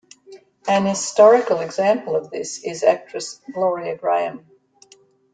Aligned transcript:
An 0.67 0.87
historical 0.87 1.59
example 1.59 2.15
of 2.15 2.31
this 2.31 2.63
is 2.63 2.81
actress 2.83 3.39
Gloria 3.53 3.95
Grahame. 3.95 4.43